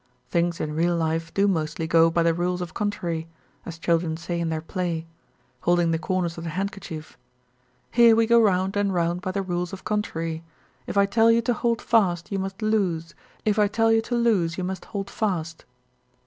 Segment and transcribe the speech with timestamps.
[0.29, 3.27] Things in real life do mostly go by the rules of contrary,
[3.67, 5.05] as children say in their play,
[5.59, 7.19] holding the corners of the handkerchief,
[7.91, 10.43] "Here we go round and round by the rules of contrary;
[10.87, 13.13] if I tell you to hold fast, you must loose;
[13.45, 15.65] if I tell you to loose, you must hold fast."